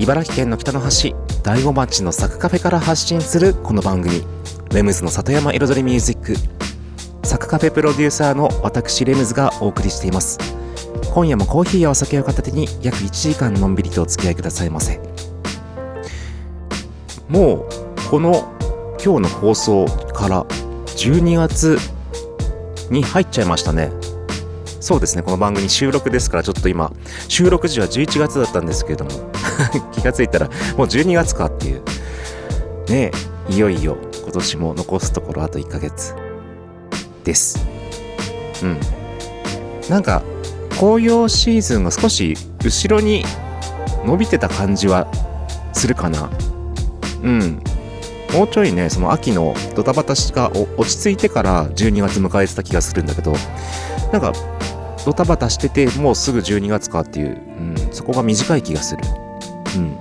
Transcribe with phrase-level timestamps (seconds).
[0.00, 4.22] 茨城県の北の端大子町のサクカフェから発信するこの番組。
[4.72, 6.34] レムズの里山彩りミュージック。
[7.22, 10.38] サクカフェプロデューサーの私レムズがお送りしています。
[11.12, 14.98] 今夜もコーヒーやお酒を片手に約1時間のんびりとお付き合いくださいませ。
[17.28, 17.68] もう
[18.10, 18.56] この
[19.04, 20.44] 今日の放送から
[20.96, 21.76] 12月
[22.88, 23.99] に入っちゃいましたね。
[24.80, 26.90] そうですね、この番組収録ですから、ちょっと今、
[27.28, 29.10] 収録時は11月だったんですけれども、
[29.92, 31.82] 気がついたらもう12月かっていう。
[32.88, 33.12] ね
[33.48, 36.14] え、いよいよ今年も残すところあと1ヶ月
[37.24, 37.62] です。
[38.62, 38.80] うん。
[39.90, 40.22] なんか、
[40.78, 43.24] 紅葉シーズンが少し後ろに
[44.06, 45.06] 伸びてた感じは
[45.74, 46.30] するかな。
[47.22, 47.62] うん。
[48.32, 53.34] もうちょいね、その秋のドタバタしが落ち着いてから12月迎えてた気がするんだけど、
[54.10, 54.32] なんか
[55.04, 57.30] ドタバタしててもうすぐ12月かっていう、う
[57.72, 59.02] ん、そこが短い気がする。
[59.76, 60.00] うん。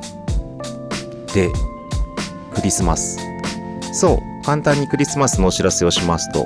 [1.34, 1.50] で、
[2.54, 3.18] クリスマス。
[3.94, 6.46] そう、簡単にクリスマスのお知らせをしますと、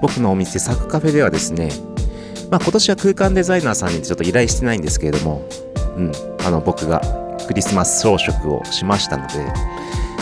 [0.00, 1.70] 僕のお店サクカフェではですね、
[2.50, 5.42] まあ今年は空間デザイナーさんにちょっと依頼してないんですけれども、
[5.96, 6.12] うん、
[6.46, 7.00] あの僕が
[7.46, 9.34] クリスマス装飾をしましたので、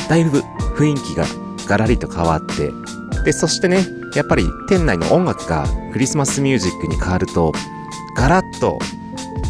[0.09, 0.41] だいぶ
[0.77, 1.25] 雰囲気が
[1.67, 2.71] ガラリと変わって、
[3.25, 7.53] で、そしてね、やっぱり店内の音楽がクリスマスミュージックに変わると
[8.17, 8.79] ガラッと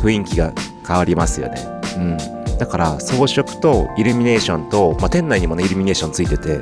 [0.02, 0.52] 雰囲気が
[0.86, 1.60] 変わりますよね。
[1.96, 2.42] うん。
[2.58, 6.60] だから装飾とイルミネーションと、まあ、店内にもねイルミネーションついてて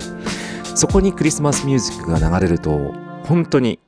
[0.75, 3.79] そこにクリスマスミュージックが流れると本当に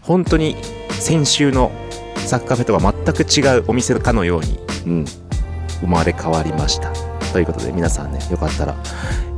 [0.00, 0.56] 本当に
[0.90, 1.72] 先週の
[2.16, 5.04] サッカーフェとは全く違うお店かのように、うん、
[5.80, 6.92] 生まれ変わりました。
[7.32, 8.76] ということで皆さんねよかったら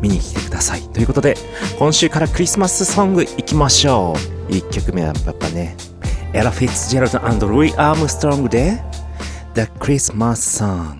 [0.00, 0.82] 見に来てください。
[0.82, 1.36] ということで
[1.78, 4.14] 今週からクリスマスソングいきましょ
[4.48, 4.52] う。
[4.52, 5.76] 1曲目はやっぱね
[6.32, 8.82] エラ・フィッツジェラルドルイ・アームストロングで
[9.54, 10.99] The Christmas Song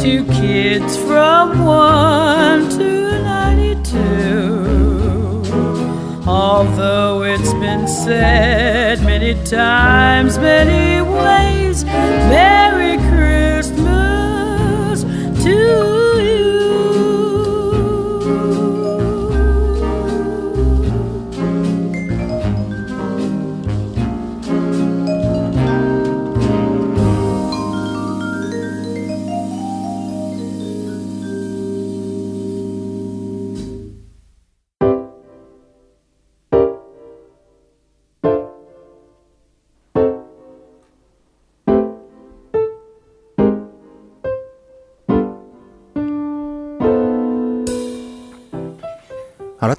[0.00, 5.42] to kids from 1 to 92.
[6.26, 11.84] Although it's been said many times, many ways,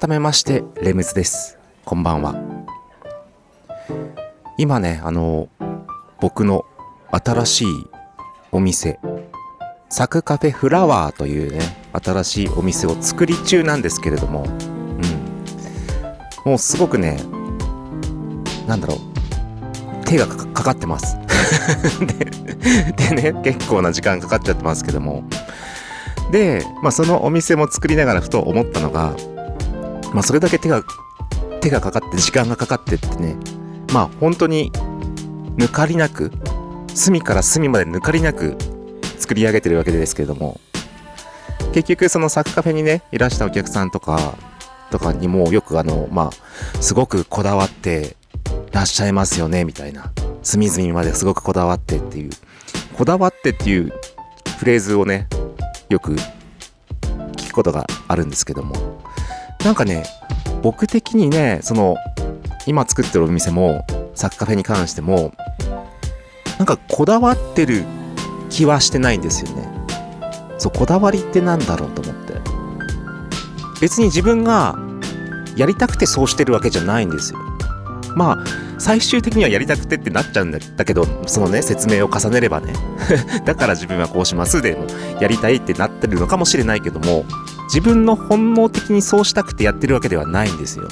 [0.02, 1.60] 改めましてレムズです。
[1.84, 2.34] こんばんは。
[4.58, 5.48] 今ねあの
[6.20, 6.64] 僕の
[7.12, 7.66] 新しい
[8.50, 8.98] お店
[9.90, 11.60] サクカフェフラワーというね
[11.92, 14.46] 新しいお店を作り中なんですけれどもう
[16.48, 16.50] ん。
[16.50, 17.22] もうすごくね
[18.66, 18.98] なんだろう
[20.04, 21.16] 手がかかってます。
[22.98, 25.22] ででね結構な時間かかっちゃってますけども。
[26.32, 29.14] で、まあ、そのお店も作りながらふと思ったのが
[30.12, 30.82] まあそれだけ手が、
[31.60, 33.36] 手がかかって時間がかかってってね、
[33.92, 34.72] まあ本当に
[35.56, 36.30] 抜かりなく、
[36.94, 38.56] 隅から隅まで抜かりなく
[39.18, 40.60] 作り上げてるわけですけれども、
[41.72, 44.34] 結局そのサクカフェにね、いらしたお客さんとか、
[44.90, 48.16] とかにもよくあの、まあ、すごくこだわって
[48.72, 50.12] らっしゃいますよね、みたいな。
[50.42, 52.30] 隅々まですごくこだわってっていう、
[52.96, 53.92] こだわってっていう
[54.58, 55.28] フレーズをね、
[55.88, 56.14] よく
[57.36, 59.00] 聞くことがあるんですけども、
[59.64, 60.04] なんかね、
[60.62, 61.96] 僕的にね、その、
[62.66, 65.32] 今作ってるお店も、サッカフェに関しても、
[66.58, 67.84] なんかこだわってる
[68.50, 69.68] 気はしてないんですよね。
[70.58, 72.34] そう、こだわりってなんだろうと思って。
[73.80, 74.78] 別に自分が
[75.56, 77.38] やりたくてそうしてるわけじゃないんですよ。
[78.14, 78.44] まあ、
[78.78, 82.72] 最終的にはやりたくてってなっちゃうんだけど、そのね、説明を重ねればね。
[83.44, 84.86] だから自分はこうしますでも、
[85.20, 87.24] やりたいってなってるのかもしれないけども、
[87.64, 90.88] 自分の本能的にそうしたくてやってるわけではないんですよ。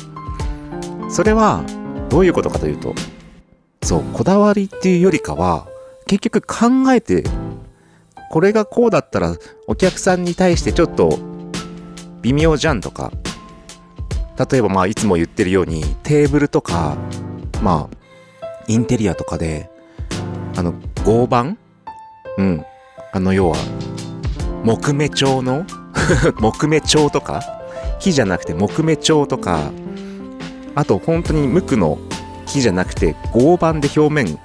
[1.11, 1.64] それは
[2.08, 2.94] どういうことかというと、
[3.82, 5.67] そう、こだわりっていうよりかは、
[6.06, 7.25] 結局考えて、
[8.31, 9.34] これがこうだったら
[9.67, 11.19] お客さんに対してちょっと
[12.22, 13.11] 微妙じゃんとか、
[14.50, 16.96] 例えばまあいつも言ってるようにテーブルとか、
[17.62, 17.96] まあ、
[18.69, 19.69] インテリアとかで、
[20.56, 20.75] あの、
[21.05, 21.56] 合板？
[22.38, 22.64] うん。
[23.12, 23.56] あの要は、
[24.64, 25.64] 木目調の
[26.40, 27.42] 木目調とか
[27.98, 29.70] 木じゃなくて木目調とか
[30.75, 31.98] あと本当に無垢の
[32.46, 34.38] 木じゃなくて合板で表面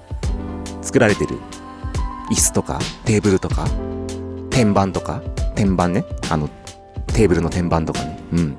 [0.82, 1.38] 作られてる
[2.32, 3.68] 椅子とかテーブルとか
[4.50, 5.22] 天板とか
[5.56, 6.50] 天板ねあの
[7.08, 8.58] テーブルの天板とかねうん。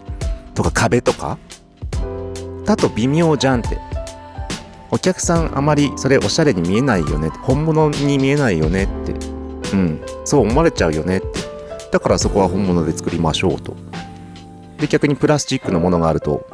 [0.54, 1.38] とか壁とか。
[2.64, 3.78] だと微妙じゃんって。
[4.90, 7.28] お客さんあまりそれおしゃれに見えないよね。
[7.42, 9.12] 本物に見えないよねって。
[9.72, 10.00] うん。
[10.24, 11.26] そう思われちゃうよねって。
[11.96, 13.74] だからそこは本物で作りましょうと。
[14.78, 16.46] で、逆にプラスチックのものがあると、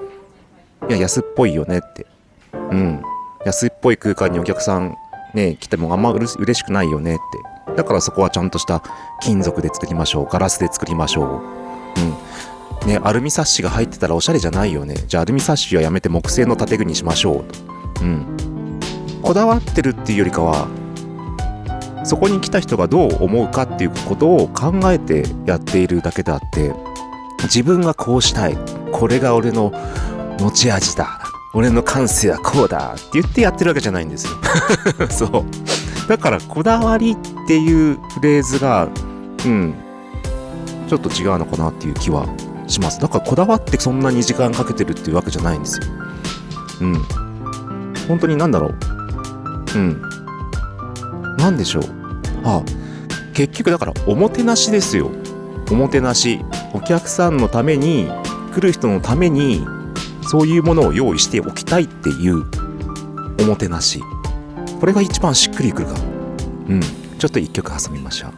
[0.88, 2.06] いや、安っぽいよねって。
[2.52, 3.02] うん。
[3.44, 4.96] 安っぽい空間にお客さん
[5.34, 7.18] ね、来てもあんまうれ嬉しくないよねっ
[7.66, 7.74] て。
[7.74, 8.84] だからそこはちゃんとした
[9.20, 10.28] 金属で作りましょう。
[10.30, 12.80] ガラスで作りましょう。
[12.84, 12.88] うん。
[12.88, 14.94] ね、アルミサッシが入ってたらおしゃれじゃないよね。
[15.08, 18.04] じゃあアルミサッシはやめて木製の建具にしましょうと。
[18.04, 18.78] うん。
[19.22, 20.68] こだわってるっていうよりかは、
[22.04, 26.72] そこに来た人がどう思うかっていうことを考えてやっているだけであって
[27.44, 28.56] 自分がこうしたい
[28.92, 29.72] これが俺の
[30.40, 31.20] 持ち味だ
[31.54, 34.32] 俺の感性はこうだって言ってやってるわけじゃないんですよ。
[35.10, 36.08] そう。
[36.08, 38.88] だからこだわりっていうフレーズが
[39.44, 39.74] うん
[40.88, 42.26] ちょっと違うのかなっていう気は
[42.66, 43.00] します。
[43.00, 45.86] だからこだわってそんなに時間かけてるっていうわけじゃないんですよ。
[46.80, 47.02] うん。
[48.08, 48.74] 本当になんだろう。
[49.74, 50.02] うん。
[51.38, 51.82] なんでしょう？
[52.44, 52.62] あ
[53.34, 55.10] 結局だからおもてなしですよ。
[55.70, 56.40] おもてなし
[56.74, 58.08] お客さんのために
[58.54, 59.64] 来る人のために
[60.28, 62.44] そういうものを用意しておきたいっていう
[63.40, 64.02] おもてなし。
[64.80, 65.94] これが一番しっくりくるか。
[66.68, 66.80] うん。
[66.80, 68.28] ちょっと1曲挟みましょ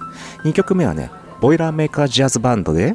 [0.45, 0.49] う。
[0.49, 1.11] 2曲目はね
[1.41, 2.95] ボイラーメーカージャズバンドで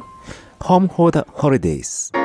[0.60, 2.19] Home for the Holidays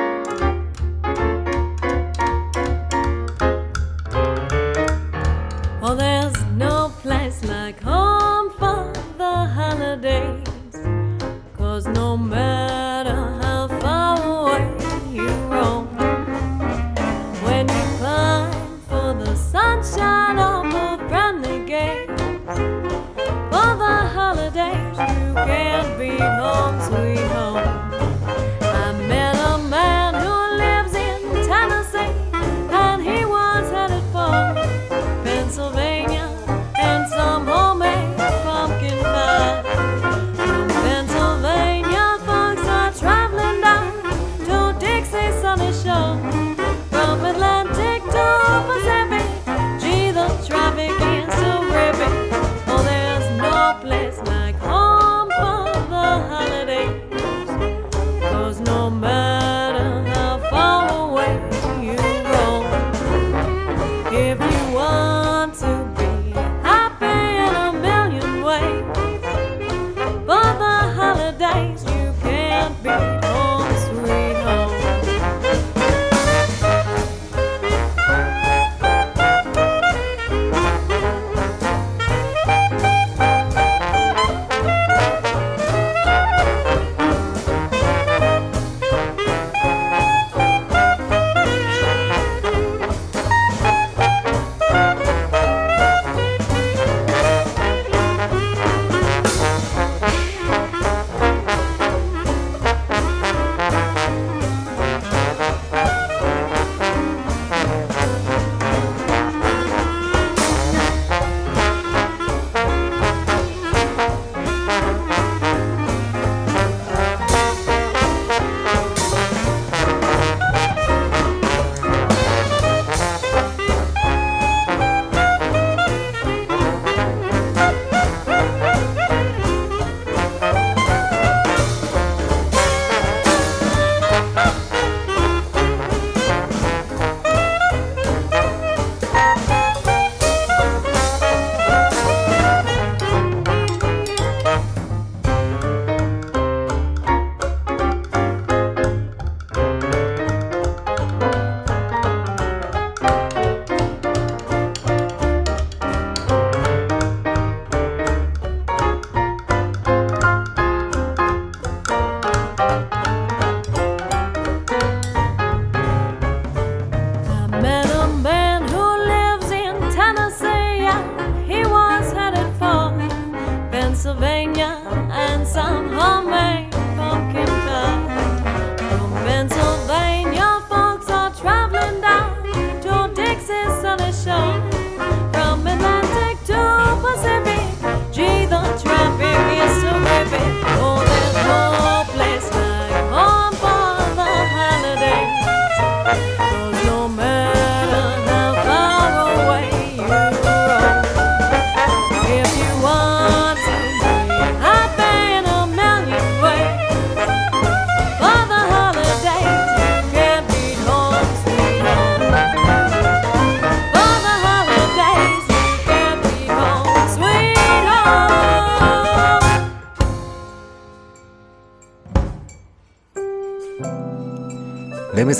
[26.86, 27.25] sweet.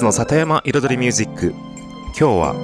[0.05, 1.55] の里山彩りミュージック。
[2.09, 2.55] 今日は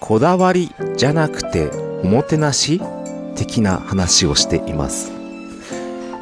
[0.00, 1.70] こだわりじゃなくて
[2.02, 2.80] おもてなし
[3.36, 5.12] 的な話をしています。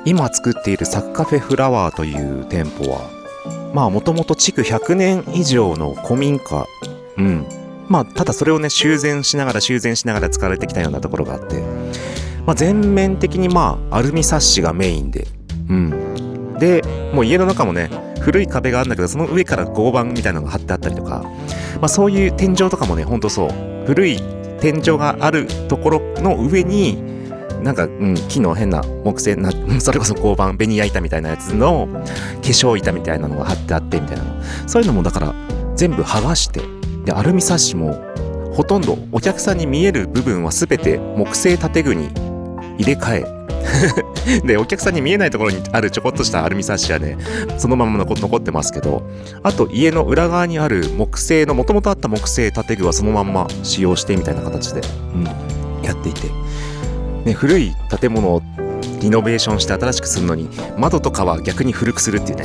[0.05, 3.17] 今作っているサッカフェフラワーという店舗は
[3.75, 6.67] まあもともと築100年以上の古民家。
[7.19, 7.47] うん。
[7.89, 11.63] まあただそれをね修繕しながら修繕しながら使われてきたようなところがあって。
[12.47, 15.27] まあ全面的にまあアルミサッシがメインで。
[15.69, 16.57] うん。
[16.59, 17.91] でもう家の中もね
[18.27, 21.23] 古い壁があるんだけどその上から合板みたいなのが貼ってあったりとか、
[21.77, 23.51] まあ、そういう天井とかもねほんとそう。
[23.87, 24.19] 古い
[24.61, 27.01] 天井があるところの上に
[27.63, 32.01] なんか、うん、木の変な木製な それこそ合板ベニヤ板みたいなやつの化
[32.41, 34.25] 粧板みたいなのが貼ってあってみたいな
[34.67, 35.33] そういうのもだから
[35.77, 36.63] 全部剥がして
[37.05, 37.97] でアルミサッシも
[38.55, 42.09] ほとんどお客さんに見える部分は全て木製建具に
[42.77, 43.36] 入れ替え
[44.45, 47.17] でお客さんに見えないところにあるちょこっとしたアルミサッシはね
[47.59, 49.03] そのまま残ってますけど
[49.43, 54.81] あと家の裏側にある木製のもともとあった木製建具はそのまんま使用してみたいな形で、
[55.15, 56.29] うん、やっていて、
[57.25, 58.43] ね、古い建物を
[59.01, 62.45] リノベーションして新しくするのに窓とかは逆に古くするっていうね。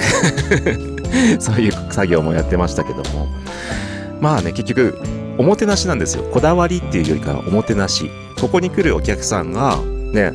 [1.39, 3.27] そういう作業もやってましたけども。
[4.19, 4.99] まあね結局
[5.37, 6.23] おもてなしなんですよ。
[6.31, 8.09] こだわりっていうよりかはおもてなし。
[8.39, 9.77] ここに来るお客さんが
[10.13, 10.33] ね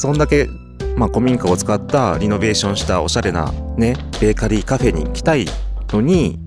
[0.00, 0.48] そんだけ、
[0.96, 5.44] まあ、古民家を使ったリノベーションしたおしゃれなねベーカリーカフェに来たい
[5.90, 6.38] のに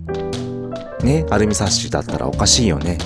[1.04, 2.98] ねアルミサッシだったらおかしいよね。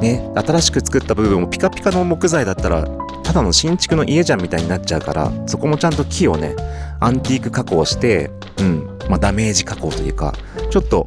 [0.00, 2.88] ね新しく作った部分もピカピカの木材だったら
[3.22, 6.56] ただの新築の家じゃんみたいになっちゃうからそこもちゃんと木をね
[6.98, 10.34] アンティーク加工してうんまあダメージ加工というか
[10.70, 11.04] ちょっと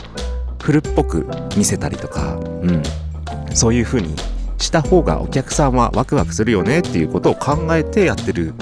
[0.62, 2.84] 古っぽく見せたりとかうん
[3.54, 4.16] そういう風に
[4.62, 8.54] した方がお客さんはワクワクするよねっていうことを考えてやってる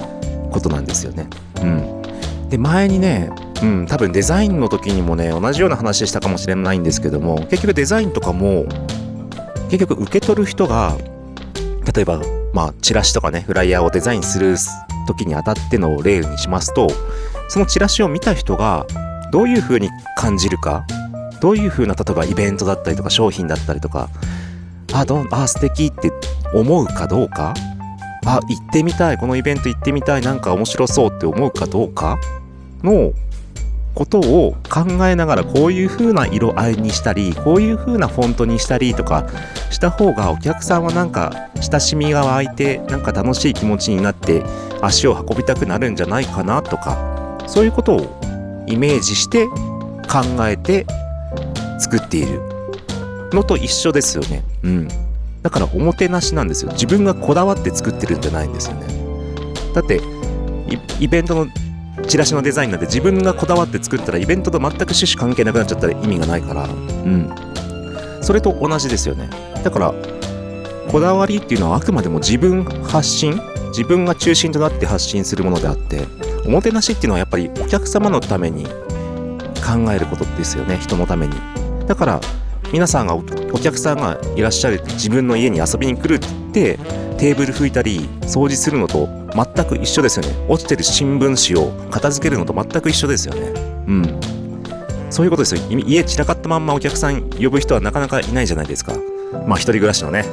[0.52, 1.28] ことなんですよね。
[1.62, 3.30] うん、で前にね、
[3.62, 8.66] うん、多分デザインの時にもね同じような話したかもしれないんですけども結局デザインとかも
[9.70, 10.98] 結局受け取る人が
[11.94, 12.22] 例えば
[12.54, 14.56] まあチラシとかねフライヤーをデザインする
[15.08, 16.88] 時にあたっての例にしますと
[17.50, 18.86] そのチラシを見た人が
[19.32, 20.86] どういう風に感じるか
[21.42, 24.10] どういう風な例えばイベントだったりとか商品だったりとか
[24.94, 26.12] あどんあ素敵って
[26.54, 27.54] 思うかどうか？
[28.26, 29.18] あ行ってみたい。
[29.18, 30.22] このイベント行ってみたい。
[30.22, 32.20] なんか面白そうって思うかどうか？
[32.84, 33.14] の
[33.96, 39.28] ことを考えながらこういう風な色合いにしたりこういう風なフォントにしたりとか
[39.72, 44.44] した方がお客さんはなんか親しみが湧いてなんか楽しい気持ちになって
[44.82, 50.86] 足を運びたくなるんじゃないかなとかそういうことをイメージして考えて
[51.80, 52.42] 作っている。
[53.34, 54.44] のと一緒ですよね。
[54.64, 54.88] うん。
[55.42, 56.72] だからおもてなしなんですよ。
[56.72, 58.88] 自分がこだわって作ってるんじゃないんですよね。
[59.74, 60.02] だって、
[61.00, 61.48] イベントの
[62.08, 67.30] チラシのデザインなんて自分がこだわって作ったらイベントと全く趣旨関係なくなっちゃったら意味がないから、うん。
[68.22, 69.30] それと同じですよね。
[69.64, 69.94] だから、
[70.92, 76.02] こだわりっていうのはあくまでも自分発信自分が中心となって発信するものであって、
[76.46, 80.78] おもてなしっていうのはやっぱりお客様のために考えることですよね。
[80.82, 81.36] 人のために。
[81.88, 82.22] だから、
[82.72, 83.24] 皆さんがお
[83.60, 86.78] 客さんがいらっしゃる自分の家に遊びに来るって
[87.18, 90.34] テーブル拭いたり掃除するのと全く一緒ですよね。
[90.48, 93.42] 落ちてる新聞紙を片付けるのと全く一緒ですよね。
[93.88, 94.20] うん。
[95.10, 95.62] そういうことですよ。
[95.70, 98.94] 家散らかったまんまお客さん呼ぶ人はなかなかいないじゃないですか。
[99.48, 100.26] まあ一人暮らしのね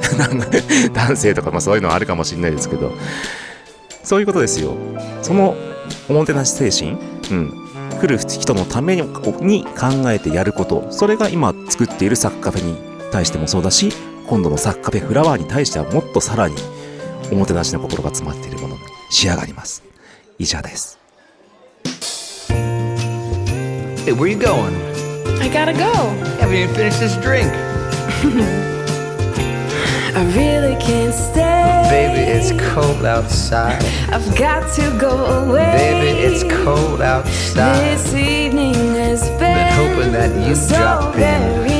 [0.93, 2.91] 男性とかまあそういうのはあるかもしれないですけど。
[4.03, 4.73] そういうことですよ。
[5.21, 5.55] その
[6.07, 6.97] おもてなし精神？
[7.31, 7.66] うん。
[7.97, 9.01] 来る人のために
[9.41, 12.77] に考えてやることそれが今作っているサッカフェに
[13.11, 13.89] 対してもそうだし
[14.27, 16.55] 今度のサッカフェフラワーに対してはもっとさらに
[17.31, 19.83] おもてなしの心が詰まっているものに仕上がります
[20.37, 20.97] 以上です
[24.07, 24.73] Hey, where you going?
[25.41, 25.91] I gotta go.
[26.39, 27.51] Haven't even finished this drink.
[30.17, 31.85] I really can't stay.
[31.91, 33.85] Baby, it's cold outside.
[34.09, 35.71] I've got to go away.
[35.77, 37.77] Baby, it's cold outside.
[37.81, 41.76] This evening has been, Been hoping that you'd so drop in.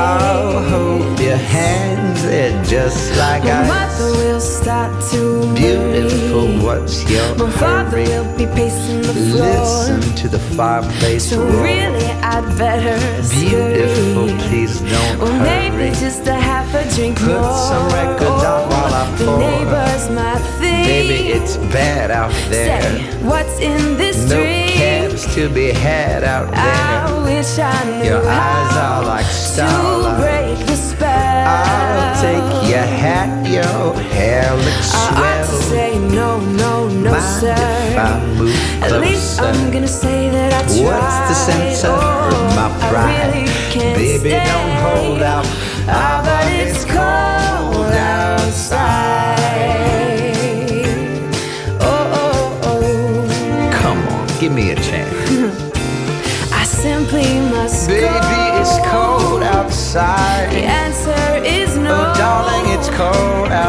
[0.00, 3.68] I'll hold your hands, they're just like My ice.
[4.00, 5.20] mother will start to
[5.54, 6.64] Beautiful, worry.
[6.80, 9.60] what's your My father will be pacing the floor.
[9.60, 11.62] Listen to the fireplace So roar.
[11.62, 12.96] really, I'd better
[13.28, 14.48] Beautiful, scurry.
[14.48, 17.58] please don't maybe just a half a drink Put more.
[17.70, 19.38] some records on while I The pour.
[19.38, 20.84] neighbor's my thing.
[20.92, 22.80] Baby, it's bad out there.
[22.80, 24.59] Say, what's in this No drink?
[25.20, 27.22] Cabs to be had out I there.
[27.24, 30.20] wish I knew Your eyes are like to starlight.
[30.20, 31.46] break the spell.
[31.46, 37.40] I'll take your hat, your hair looks I ought to say no, no, no, Mind
[37.40, 37.54] sir.
[37.54, 39.40] if I move At least?
[39.40, 40.84] I'm gonna say that I tried.
[40.84, 43.34] What's the sense of oh, my I pride?
[43.34, 44.44] really can't Baby, stay.
[44.44, 45.46] don't hold out.
[45.92, 46.19] Ah,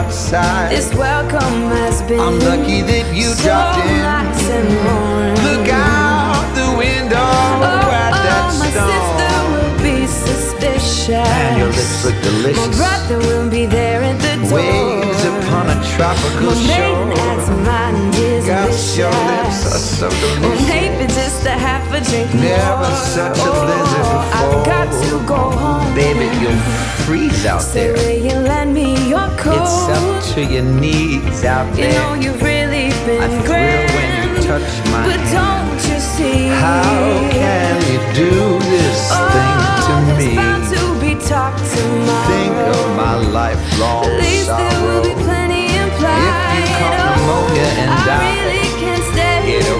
[0.06, 0.72] outside.
[0.72, 4.02] This welcome has been I'm lucky that you so dropped in.
[4.02, 5.36] nice and warm.
[5.48, 7.30] Look out the window
[7.62, 11.30] Oh, at that oh, my sister will be suspicious.
[11.46, 12.18] And your lips look
[12.58, 14.58] My brother will be there at the door.
[14.58, 17.06] Waves upon a tropical My shore.
[17.26, 20.68] aunt's mind is Gosh, your lips are so delicious.
[20.68, 23.06] maybe just a half a drink Never more.
[23.16, 24.40] such a blizzard Oh, before.
[24.40, 25.96] I've got to go home.
[25.96, 26.60] Baby, you'll
[27.08, 27.94] freeze out there.
[27.94, 29.56] will you lend me your coat?
[29.56, 31.92] It's up to your knees out there.
[31.94, 33.96] You know you've really been I thrill grand.
[33.96, 35.32] when you touch my But hand.
[35.40, 36.48] don't you see?
[36.48, 36.84] How
[37.32, 38.32] can you do
[38.74, 40.36] this oh, thing Oh, to there's me?
[40.36, 42.28] bound to be talk tomorrow.
[42.28, 45.24] Think of my lifelong At least there will be sorrow.
[45.24, 46.60] plenty implied.
[46.60, 48.41] If you caught pneumonia and I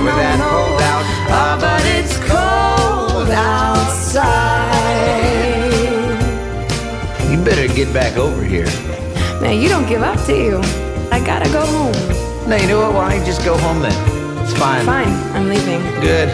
[0.02, 1.06] over that holdout.
[1.30, 4.26] Oh, ah, but it's cold outside.
[7.30, 8.66] You better get back over here.
[9.42, 10.60] Man, you don't give up, do you?
[11.12, 11.94] I gotta go home.
[12.50, 12.94] No, you know what?
[12.94, 13.94] Why don't you just go home then?
[14.44, 14.86] It's fine.
[14.86, 15.82] Fine, I'm leaving.
[16.02, 16.30] Good.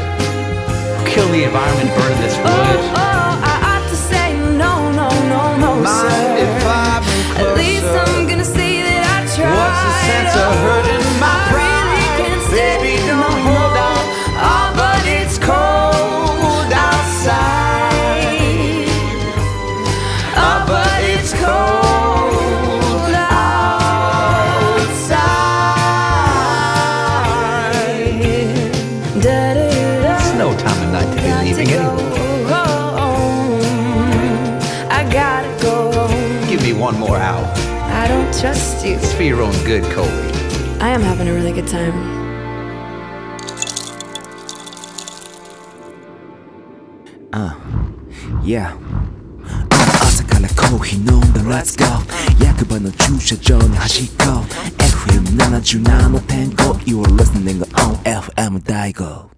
[1.06, 2.80] Kill the environment, burning this Oh, wood.
[2.95, 6.38] oh, I ought to say no, no, no, no, Mind sir.
[6.45, 7.86] if I move At least?
[7.86, 9.58] I'm gonna say that I tried.
[9.60, 11.06] What's the sense of hurting
[38.26, 38.94] don't trust you.
[38.94, 40.11] It's for your own good, Colby.
[40.80, 42.20] I am having a really good time.
[48.44, 48.74] Yeah
[50.02, 51.85] 朝からコーヒー飲んだ Let's go
[52.44, 54.28] 役場の駐車場に走っこう
[54.82, 59.30] FM77.5 You are listening on FM 大悟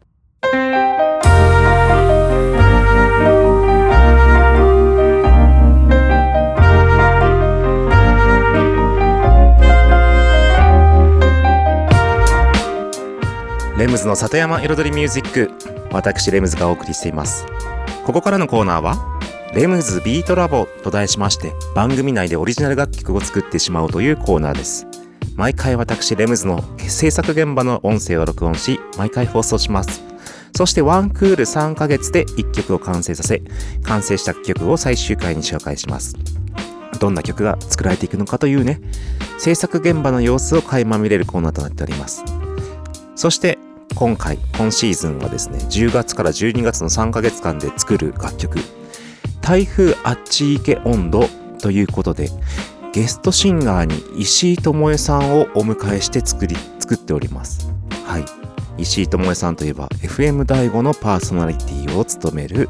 [13.80, 15.52] レムズの里山彩りミュージック。
[15.94, 17.46] 私レムズがお送りしています。
[18.06, 19.20] ここからのコーナーは
[19.54, 24.86] レムズビートラボと題しまして番組内でオリジナル楽曲を作ってしまうというコーナーです。
[25.38, 30.04] 毎回私レムズの制作現場の音声を録音し毎回放送します。
[30.58, 33.42] そしてワンクール3ヶ月で1曲を完成させ
[33.84, 36.18] 完成した曲を最終回に紹介します。
[37.00, 38.82] どんな曲が作られていくのかというね
[39.38, 42.26] 制作現場の様子を垣間見れるコーナーとなっております。
[43.16, 43.58] そして
[44.00, 48.58] 今回今シーズンはですね10月から12月の3ヶ月間で作る楽曲
[49.44, 51.28] 「台風あっち行け温度」
[51.62, 52.30] ということで
[52.94, 57.70] ゲストシンガーに石井智恵さんをお迎えして作り作っております。
[58.06, 58.26] はい。
[58.78, 62.70] 石井智恵さんといえば FM 第5のパーソナリティを務める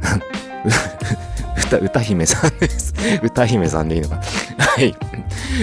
[1.66, 2.94] 歌歌姫さんです。
[3.22, 4.22] 歌姫さんでいいのか。
[4.56, 4.96] はい。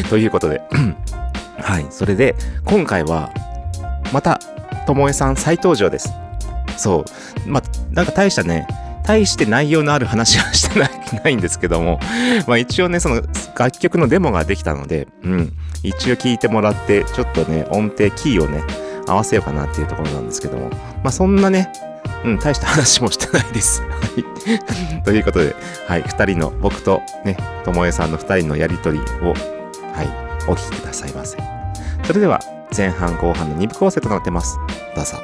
[0.07, 0.61] ということで。
[1.59, 1.87] はい。
[1.89, 3.31] それで今回は
[4.13, 4.39] また、
[4.85, 6.13] ともえさん再登場です。
[6.77, 7.03] そ
[7.45, 7.49] う。
[7.49, 8.67] まあ、なんか大したね、
[9.03, 10.89] 大して内容のある話はしてない
[11.23, 11.99] ないんですけども、
[12.47, 13.21] まあ一応ね、その
[13.57, 15.53] 楽曲のデモができたので、うん。
[15.83, 18.63] 一応聞いてもらって、ちょっとね、音程、キーをね、
[19.07, 21.71] 合わせようかなっていうところなんですけども、まあそんなね、
[22.23, 23.81] うん、大した話もしてないです。
[23.81, 25.03] はい。
[25.03, 25.55] ということで、
[25.87, 29.33] はい、二人の、僕とね、ともえさんの二人のやりとりを、
[29.93, 30.07] はい、
[30.47, 31.37] お聞きくださいませ。
[32.03, 32.39] それでは、
[32.75, 34.57] 前半後半の2部構成となってます。
[34.95, 35.17] どうぞ。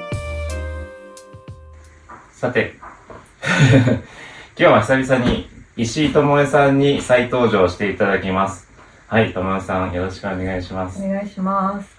[2.32, 2.76] さて、
[4.56, 8.70] 今日は久々に石井智恵さんに再登場していただきます。
[9.08, 11.04] はい、智恵さんよろしくお願いします。
[11.04, 11.90] お願いします。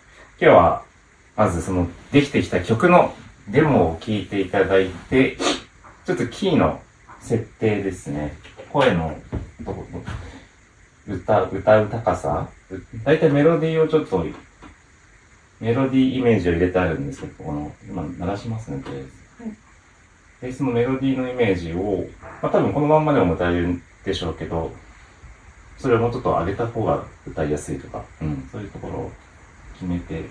[0.40, 0.82] 今日は、
[1.36, 3.12] まずその、できてきた曲の
[3.48, 5.36] デモを聴いていただいて、
[6.06, 6.80] ちょっとキーの
[7.20, 8.36] 設定ですね。
[8.72, 9.16] 声の
[11.08, 12.48] 歌歌う高さ？
[12.70, 14.24] う大体メロディーをちょっと
[15.60, 19.10] メロディーイメージを入れてあるんですけどこの今鳴らしますねとりあえず、
[20.40, 22.06] でそのメロディーのイメージを、
[22.42, 24.72] まあ、多分このまんまでも歌えるでしょうけど
[25.78, 29.10] それをもうちょっと上げた方が歌いやすいとか、うん、そういうところを
[29.74, 30.24] 決めて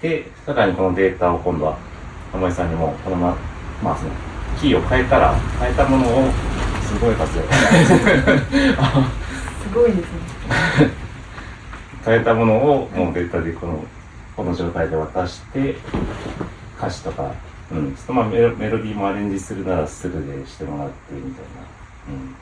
[0.00, 1.78] でさらにこのデータを今度は
[2.32, 3.36] 玉井さんにもこのま
[3.82, 4.10] まあその
[4.60, 6.30] キーを変えたら変えたものを
[6.82, 7.44] すごい活用。
[9.62, 10.10] すごいですね。
[12.04, 13.84] 変えたものをもうデータでこの
[14.40, 15.76] この状態で渡して
[16.78, 17.34] 歌詞とか、
[17.70, 21.60] うん、ちょっとまあメロメロディーもアレンジするならするでしてもらってみたいな、
[22.08, 22.34] うん、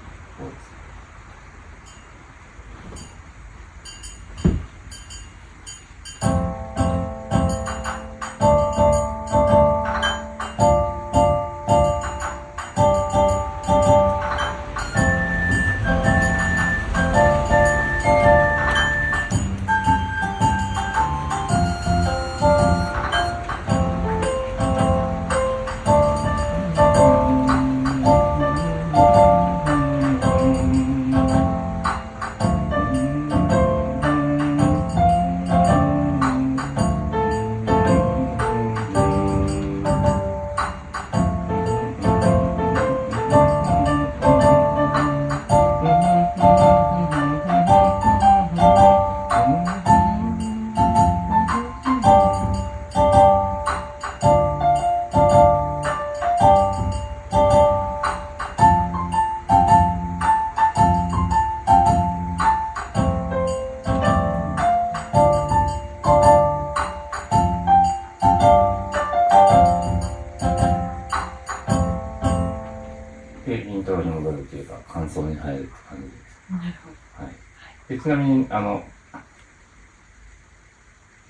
[78.09, 78.83] ちなみに、あの、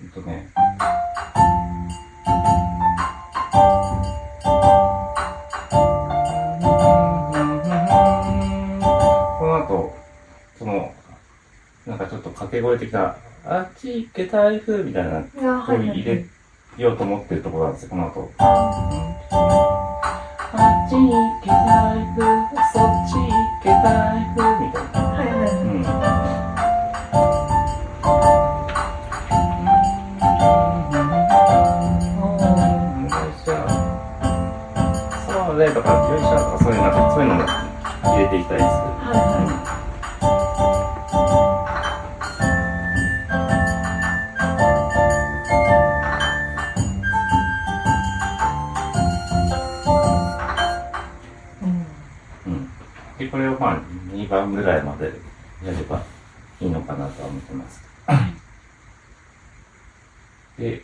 [0.01, 0.49] えっとね、
[9.41, 9.93] この後、
[10.57, 10.95] その、
[11.85, 15.57] なんかちょっと掛け声的な、あっち行け台風みたいな、ほど。
[15.57, 16.25] あこう入れ
[16.77, 18.31] ようと思ってるところなんですよ、この後。
[53.38, 53.81] これをまあ、
[54.12, 55.05] 2番ぐらいまで
[55.64, 56.03] やれば
[56.61, 57.81] いいのかなとは思ってます。
[60.59, 60.83] で、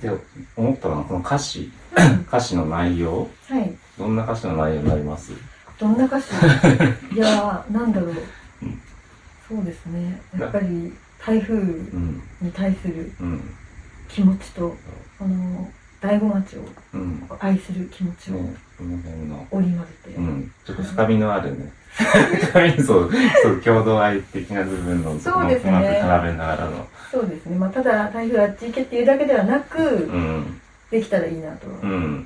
[0.00, 0.10] で、
[0.56, 1.70] 思ったのは、この歌詞、
[2.26, 3.76] 歌詞の内容、はい。
[3.98, 5.32] どんな歌詞の内容になります？
[5.78, 6.28] どんな歌詞？
[7.14, 8.14] いやー、なんだろう。
[9.46, 10.18] そうですね。
[10.38, 11.58] やっぱり台風う
[11.98, 13.54] ん、に対するうん、
[14.08, 14.74] 気持ちと、
[15.18, 17.28] この大子町をうん。
[17.38, 23.10] 愛する気持ちをね、この辺の、織り交ぜて、うん、ちょっと深みのあるね、深 みそう、
[23.42, 25.70] そう、郷土愛的な部分の、そうですね。
[25.70, 27.56] うまく絡めながらの、そうですね。
[27.58, 31.68] まあ、ただ台風あっち行けっていうだけではなく、うん、できたらいいなと。
[31.68, 32.24] は、はい、うん。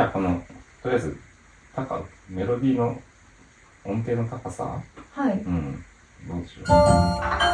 [0.00, 0.42] ゃあ、この、
[0.82, 1.16] とりあえず、
[1.76, 3.00] 高、メロディーの
[3.84, 4.82] 音程の高さ、
[5.12, 5.34] はい。
[5.34, 5.84] うん、
[6.26, 7.49] どうでしょう？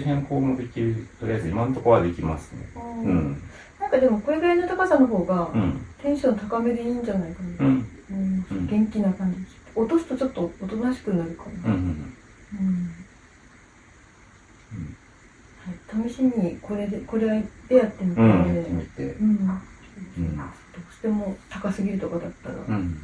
[0.00, 2.60] 変更もできる、とりあえず今のところはできますね。
[2.74, 3.42] うん。
[3.78, 5.80] なんかでもこれぐらいの高さの方がうん。
[6.02, 7.86] テンション高めでいいんじゃないかな、うん。
[8.10, 9.38] うんうん元気な感じ
[9.74, 11.74] 落とすとちょっとおとなしくなるかな、うん。
[11.74, 11.86] うん。
[14.72, 14.96] うん
[15.60, 18.24] はい、試しにこれでこれでやってみて、う。
[18.24, 19.02] うんんやってみて。
[19.04, 20.36] うんうん。
[20.36, 20.42] ど
[20.88, 22.74] うしても高すぎるとかだったら、うん。
[22.74, 22.98] うん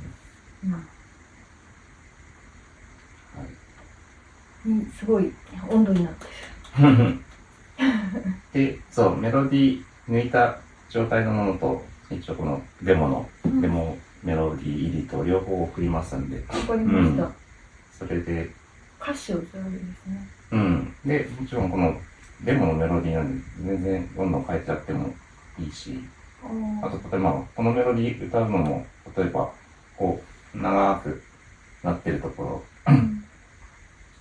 [4.66, 5.32] にすごい
[5.70, 6.26] 温度になって
[6.82, 7.18] る
[8.52, 10.58] で、そう、メロディー抜いた
[11.16, 13.62] 状態のものと、一応このデモの、うん。
[13.62, 17.34] デモメロディー入りと両方送りますんで、わかりました、うん。
[17.90, 18.50] それで、
[19.00, 20.28] 歌詞をじゃあるんですね。
[20.50, 20.96] うん。
[21.04, 22.00] で、もちろんこの
[22.40, 25.14] デモのメロディーなんで、全然どんどん変えちゃっても
[25.56, 26.12] いいし、
[26.82, 29.54] あと、例えば、このメロディー歌うのも、例えば、
[29.94, 31.28] こう、長く
[31.82, 33.26] なってるところ、うん。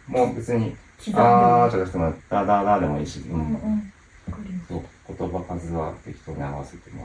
[0.08, 0.78] もう別に、
[1.14, 3.94] あーじゃなくても、ダダダでもいいし、ううんうんん。
[4.26, 4.74] わかりました。
[4.74, 7.04] そう、言葉数は適当に合わせても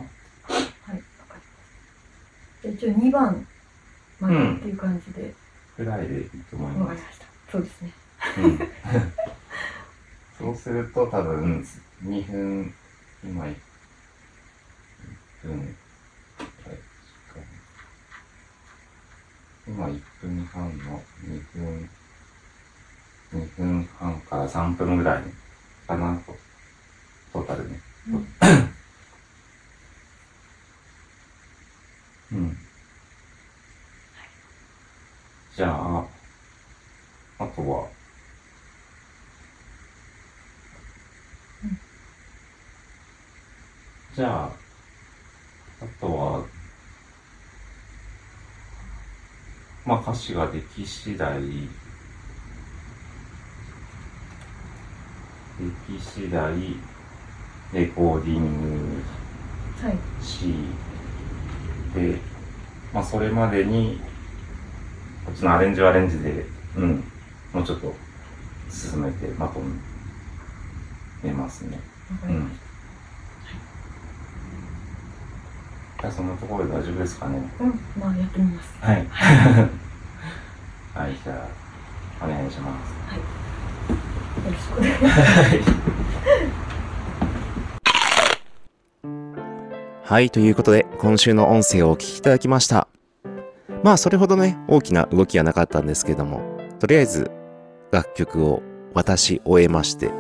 [0.49, 0.65] らって。
[0.87, 1.43] はい、わかりまし
[2.63, 2.69] た。
[2.69, 3.47] じゃあ一応2番
[4.21, 5.35] までっていう感じで、
[5.77, 7.27] ぐらいでいいと思いまわかりました。
[7.51, 7.93] そうですね。
[8.35, 8.41] す。
[8.41, 8.59] うん。
[10.39, 11.67] そうすると多分、
[12.05, 12.75] 2分、
[13.23, 13.55] 今1
[15.43, 15.71] 分、はい
[19.67, 21.91] 今1分半の2分、
[23.33, 25.23] 2分半から3分ぐらい
[25.87, 26.37] かなと、
[27.33, 27.81] トータルね。
[28.07, 28.17] う
[32.37, 32.57] ん。
[35.55, 36.09] じゃあ、
[37.39, 37.91] あとは、
[44.13, 44.61] じゃあ、
[45.81, 46.53] あとは、
[49.85, 51.79] まあ歌詞ができ次第、
[55.57, 56.91] でき次第、
[57.73, 59.03] レコーディング
[59.83, 59.97] はい。
[60.25, 60.53] し
[61.95, 62.19] て、
[62.93, 64.01] まあそれまでに、
[65.25, 66.45] こっちのアレンジはアレンジで、
[66.77, 67.05] うん、
[67.53, 67.95] もうちょっと
[68.69, 69.61] 進めてまと
[71.23, 71.79] めますね。
[72.29, 72.51] うん。
[76.01, 77.41] じゃあそんなところで大丈夫ですかね。
[77.59, 77.65] た。
[77.65, 78.75] うん、まあやってみます。
[78.81, 79.07] はい。
[80.93, 81.49] はい、じゃ
[82.21, 82.93] あ、お願いします。
[84.45, 85.77] よろしくお願いしま
[86.57, 86.60] す。
[90.11, 92.89] はい、ということで、今週の音声をお聞きいただきました。
[93.85, 96.41] まあ、それほどね、大きな動きはなかったんですけども、
[96.81, 97.31] とりあえず、
[97.93, 98.61] 楽曲を
[98.93, 100.11] 渡し終えまして、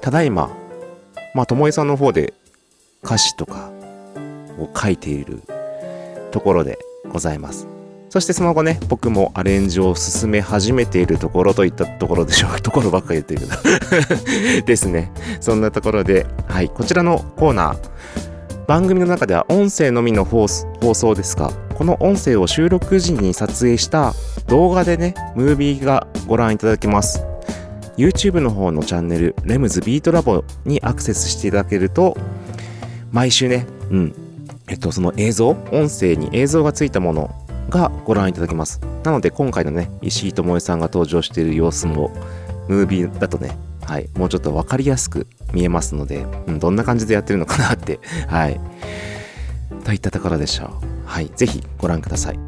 [0.00, 0.50] ただいま、
[1.36, 2.34] まあ、ともえさんの方で
[3.04, 3.70] 歌詞とか
[4.58, 5.44] を書いている
[6.32, 7.68] ところでございます。
[8.10, 12.58] そしてその後ね、僕もアレンジを進め始めているところといったところでしょう。
[12.60, 14.66] ところばっかり言ってるけど。
[14.66, 15.12] ですね。
[15.40, 18.31] そんなところで、はい、こちらのコーナー、
[18.72, 24.14] 番組の中では音声のみの放送放送ですが、この音声を収録時に撮影した
[24.48, 27.22] 動画でね、ムービーがご覧いただけます。
[27.98, 32.16] YouTube の方のチャンネル、レムズビートラボにアクセスしていただけると、
[33.10, 34.14] 毎週ね、うん、
[34.68, 37.30] えっと、その映像、音声に映像がついたもの
[37.68, 38.80] がご覧いただけます。
[39.04, 42.10] なので、今回のね、石井智恵さんが登場している様子も、
[42.68, 48.60] ムービーだとね、はい、もうちょっとわかりやすく見えますので、うん、どんな感じでやってるのかなって、 はい。
[49.84, 50.70] といったところでしょう。
[51.04, 52.38] はい、ぜひご覧ください。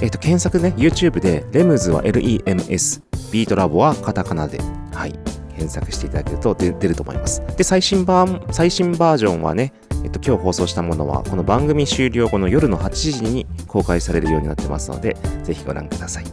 [0.00, 3.02] えっ、と、検索ね、YouTube で、レムズは LEMS、
[3.32, 4.60] ビートラボはカタカナで、
[4.92, 5.12] はい、
[5.56, 7.42] 検索していただけると出出ると思います。
[7.56, 9.72] で、最新版、最新バージョンはね、
[10.04, 16.24] えっと、今日放送したものは、この番組終了後の夜の8時に公開されるようになってますので、ぜひご覧ください。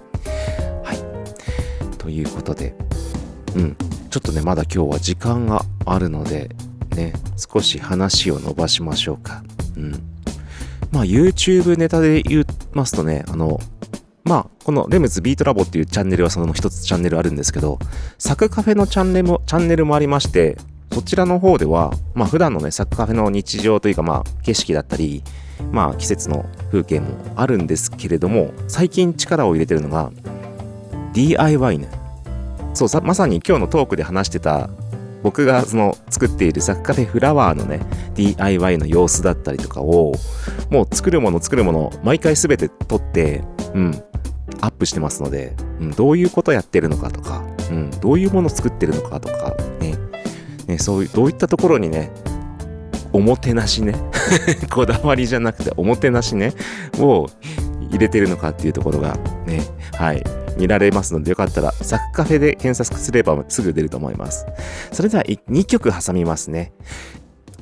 [0.84, 1.98] はい。
[1.98, 2.76] ということで、
[3.56, 3.78] うん、
[4.10, 6.50] ちょっとね、まだ今日は時間があるので、
[6.96, 9.44] ね、少し話を伸ばしましょうか。
[9.78, 9.92] うん。
[10.92, 13.60] まあ、YouTube ネタで言いますとね、あの、
[14.24, 17.80] まあ、このレムズビートラボっていうチャンネルはその一つチャンネルあるんですけど、
[18.18, 20.58] サクカフェのチャンネルも、チャンネルもありまして、
[20.92, 25.24] そちらの方では、まあ普段のね、サクカフェの日常というか、まあ景色だったり、
[25.72, 30.12] まあ季節の風景もあるんですけれども、最近力を入れてるのが、
[31.14, 31.99] DIY ね。
[32.80, 34.70] そうさ、まさに今日のトークで話してた、
[35.22, 37.82] 僕がその作っているサクカフラワーのね、
[38.16, 40.14] DIY の様子だったりとかを、
[40.70, 44.04] もう作るもの作るもの、毎回すべて撮って、うん、
[44.62, 49.98] アップしてますので、うん、どういうことやってるのかとか、うん、どういうもの作ってるのかとか、ね、
[50.68, 52.14] ね、そういう、どういったところにね、
[53.12, 53.94] おもてなしね、
[54.72, 56.54] こだわりじゃなくておもてなしね、
[56.98, 57.28] を
[57.92, 59.64] 入れてるのかっていうところがね、
[59.98, 60.24] はい、
[60.60, 64.46] 見られますのでよかったらサクカフェで検索すればすぐ出ると思います。
[64.92, 66.74] それでは2曲挟みますね。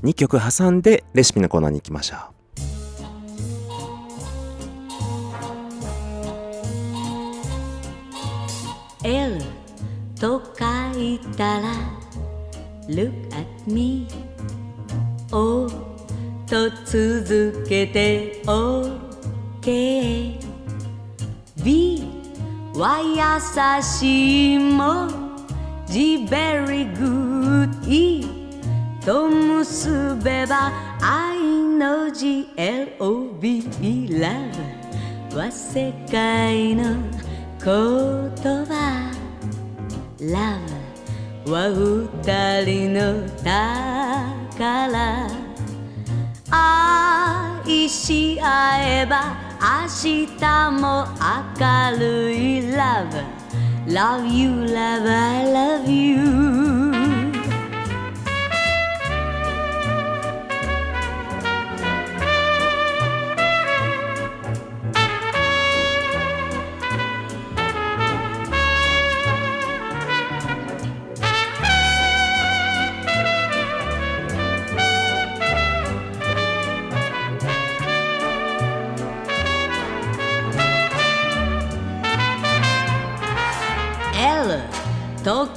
[0.03, 2.19] 2曲挟んでレシピのコーナーに行きましょう。
[9.03, 9.39] L
[10.19, 10.65] と書
[10.99, 11.73] いたら
[12.89, 14.07] Look at me
[15.31, 15.69] O
[16.47, 20.39] と続けて OK
[22.77, 25.09] B は優しい文
[25.87, 28.23] 字 Very good E
[29.03, 33.63] と結べば愛の字 LOVE
[34.09, 36.83] Love は世界の
[37.57, 39.11] 言葉。
[40.19, 45.27] Love は二人の宝。
[46.51, 51.07] 愛し合えば明日も
[51.57, 52.56] 明るい。
[52.87, 53.13] Love.
[53.85, 56.66] Love you, love, I love you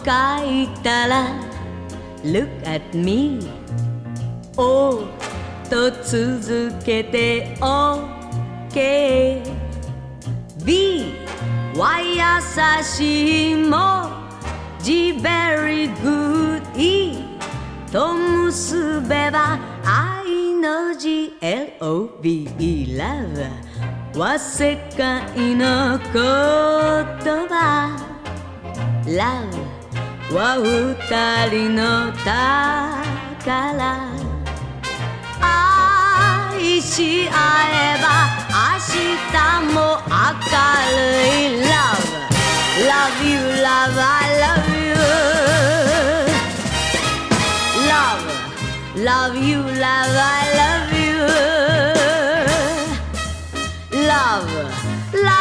[0.04, 0.10] 書
[0.44, 1.26] いたら
[2.24, 3.40] Look at me
[4.56, 5.04] O
[5.68, 9.42] と続けて OK
[10.64, 11.14] B
[11.76, 14.10] は優しい文
[14.80, 17.24] 字 Very good E
[17.90, 26.12] と結べば愛の字 LOVE Love は世界の言
[27.48, 27.96] 葉
[29.06, 29.79] Love
[30.32, 30.94] は二
[31.50, 33.00] 人の宝
[35.40, 37.34] 愛し合
[37.72, 38.06] えば
[38.54, 38.78] 明
[39.26, 39.34] 日
[39.74, 40.14] も明
[40.94, 40.94] る
[41.26, 42.06] い Love
[42.86, 44.94] Love you, love, I love you
[47.90, 48.22] Love,
[48.96, 51.26] love you, love, I love you
[54.06, 54.78] Love, love
[55.12, 55.39] you, love,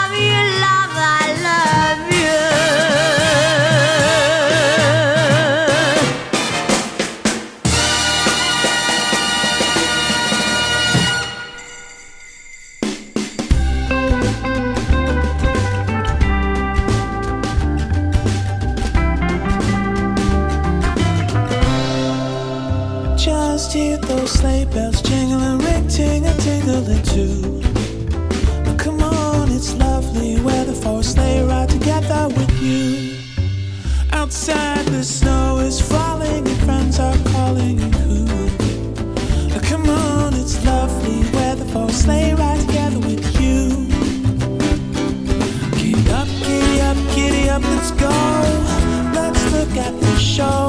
[24.20, 27.62] those sleigh bells jingling, ring ting a tingling too.
[28.68, 33.16] Oh, come on, it's lovely weather for a sleigh ride together with you.
[34.12, 38.26] Outside the snow is falling and friends are calling you.
[39.56, 43.88] Oh, come on, it's lovely weather for a sleigh ride together with you.
[45.80, 48.16] Giddy up, giddy up, giddy up, let's go.
[49.14, 50.69] Let's look at the show.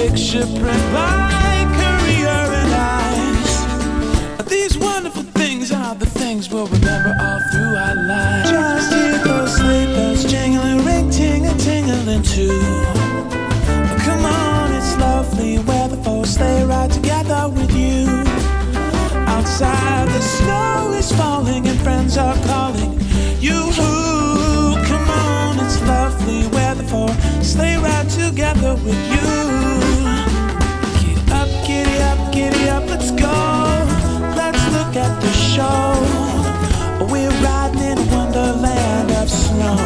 [0.00, 4.48] Big shipwreck by Korea and ice.
[4.48, 8.50] These wonderful things are the things we'll remember all through our lives.
[8.50, 12.60] Just hear those sleigh bells jingling, ring ting a tingling too.
[14.06, 18.06] Come on, it's lovely weather for a sleigh ride together with you.
[19.34, 22.92] Outside the snow is falling and friends are calling
[23.38, 23.60] you.
[24.90, 27.08] Come on, it's lovely weather for
[27.42, 29.89] sleigh ride together with you
[32.32, 33.38] giddy up, let's go.
[34.36, 35.94] Let's look at the show.
[37.10, 39.76] We're riding in a wonderland of snow.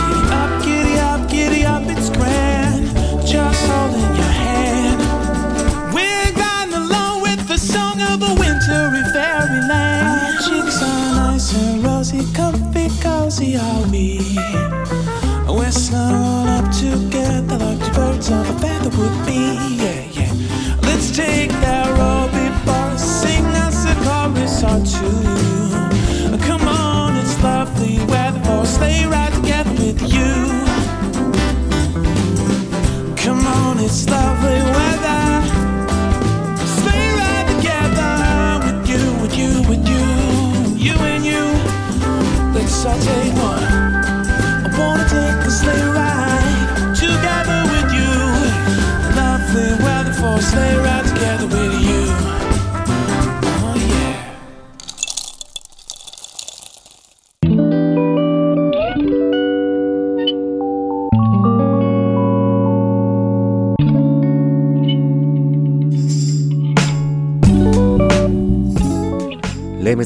[0.00, 2.86] Giddy up, giddy up, giddy up, it's grand.
[3.26, 5.00] Just holding your hand.
[5.94, 6.32] We're
[6.74, 10.38] along with the song of a wintry fairyland.
[11.52, 13.56] And rosy, comfy, cozy,
[13.90, 14.19] we?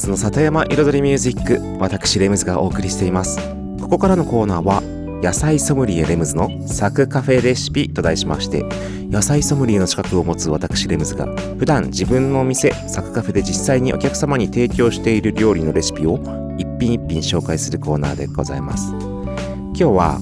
[0.09, 3.39] の里山彩りミュージック私レムズがお送りしています。
[3.81, 4.83] ここからのコーナーは
[5.23, 8.65] 野菜ソムリエレムズのサクカフェレシピと題しまして
[9.11, 11.27] 野菜ソムリエの資格を持つ私レムズが
[11.59, 16.19] 普段自分のお店サクカフェで実際にお客様に提供している料理のレシピを
[16.59, 18.93] 一品一品紹介するコーナーでございます。
[18.93, 20.21] 今日は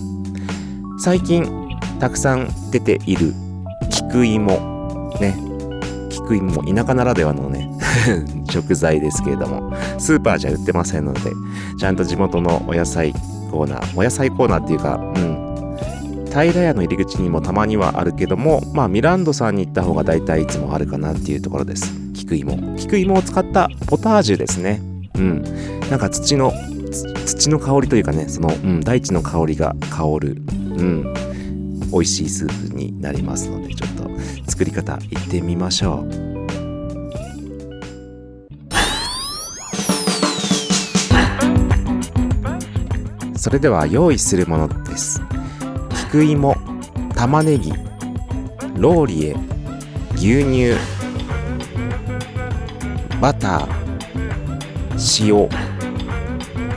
[0.99, 1.47] 最近
[1.99, 3.33] たくさん出ている
[3.91, 5.37] 菊芋ね
[6.11, 7.62] 菊芋田舎ならではのね
[8.51, 11.20] 食材ですけれどもスーパーじゃ売ってませんので
[11.78, 13.12] ちゃんと地元のお野菜
[13.51, 15.53] コーナーお野菜コーナーっていうかうん。
[16.32, 21.93] 平屋の入り口にもたまにはあるけどもまあミランドさんに行った方が大体いつもあるかなっていうところです。
[22.14, 22.76] 菊芋。
[22.78, 24.80] 菊芋を使ったポタージュですね。
[25.14, 25.45] うん。
[25.90, 26.55] なんか土の
[27.26, 31.14] 土の香りというかねその、うん、大地の香りが香るうん。
[31.93, 36.32] 美味しいスープになりますのでちょっと作り方いってみましょう。
[43.43, 45.20] それでは用意するものです。
[46.09, 46.57] 菊芋
[47.16, 47.72] 玉ねぎ
[48.76, 49.36] ローリエ
[50.14, 50.76] 牛乳
[53.20, 55.49] バター塩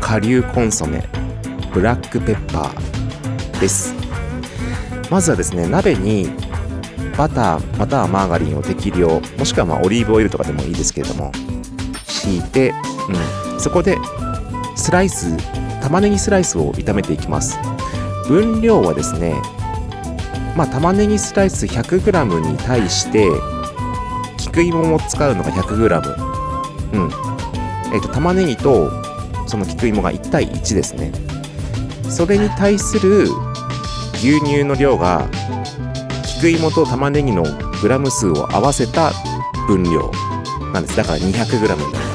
[0.01, 1.07] 顆粒コンソメ
[1.72, 3.93] ブラックペッパーです。
[5.11, 6.32] まずはですね鍋に
[7.16, 11.32] バターまたはマーガリンを適量もしくはまあオリーブオイルとかでもいいですけれども
[12.07, 12.74] 敷いて、
[13.53, 13.95] うん、そこで
[14.76, 15.28] スライス
[15.86, 17.60] 玉ねぎスライスを炒めていきます。
[18.28, 19.36] 分量はですね
[20.58, 23.30] まあ玉ねぎスライス 100g に対して
[24.36, 26.16] 菊芋も使うのが 100g
[26.94, 27.12] うん。
[27.94, 28.90] えっ、と玉ねぎと
[29.48, 31.12] その菊芋が1対1ですね。
[32.10, 33.28] それに対する
[34.16, 35.30] 牛乳の量が
[36.40, 37.44] 菊芋と玉ねぎの
[37.80, 39.12] グラム数を合わせた
[39.68, 40.12] 分量
[40.74, 40.98] なんです。
[40.98, 42.14] だから 200g になりま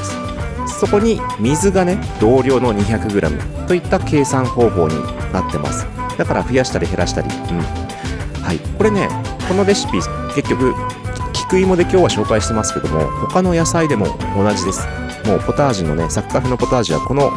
[0.81, 4.95] そこに水がね同量の 200g といった計算方法に
[5.31, 5.85] なってます。
[6.17, 7.27] だから増やしたり減らしたり。
[7.27, 7.61] うん。
[8.41, 8.57] はい。
[8.79, 9.07] これね
[9.47, 9.99] このレシピ
[10.33, 10.73] 結局
[11.33, 14.87] 菊芋で今日は紹介してますけども他の野菜でも同じです。
[15.27, 17.29] もうポタージュのねサッカフェのポタージュはこの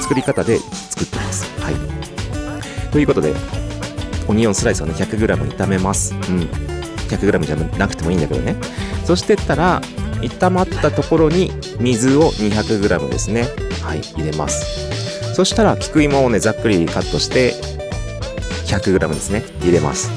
[0.00, 1.50] 作り方で作ってます。
[1.60, 1.74] はい。
[2.92, 3.34] ということで
[4.28, 6.14] オニオンスライスをね 100g 炒めます。
[6.14, 6.20] うん。
[7.08, 8.54] 100g じゃなくてもいいんだけどね。
[9.04, 9.82] そしてったら
[10.28, 11.50] 炒まったところに
[11.80, 13.48] 水を 200g ですね。
[13.82, 15.34] はい入れます。
[15.34, 17.54] そしたら菊芋をねざっくりカットして
[18.66, 19.44] 100g ですね。
[19.60, 20.10] 入れます。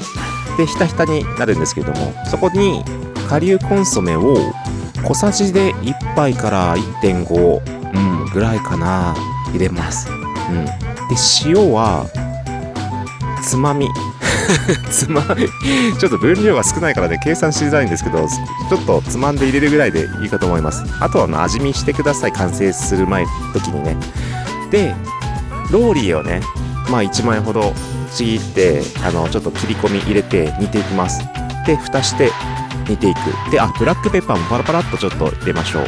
[0.56, 2.82] でひたひたになるんですけどもそこに
[3.28, 4.36] 顆粒コンソメを
[5.04, 9.14] 小さじで1杯から1.5、うん、ぐらいかな。
[9.52, 10.72] 入れます、うん、で
[11.46, 12.06] 塩は
[13.42, 13.88] つまみ。
[14.90, 20.84] つまちょっと分量が少ないからね計算しづらいんですけどちょっとつまんで入れるぐらいでいいかと思います。
[21.00, 22.32] あとはの味見してください。
[22.32, 23.96] 完成する前時にね。
[24.70, 24.94] で
[25.70, 26.40] ローリエをね
[26.90, 27.74] まあ1枚ほど
[28.12, 31.22] ちぎってあのちょっと切り込み入れて煮ていきます。
[31.66, 32.32] で蓋して
[32.88, 33.18] 煮ていく。
[33.50, 35.84] であブラックペッパーもパラパラっとちょっと入れましょう。